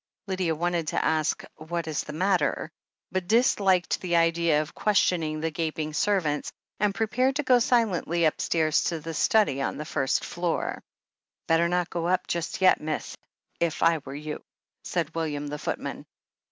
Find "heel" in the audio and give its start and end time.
3.63-3.69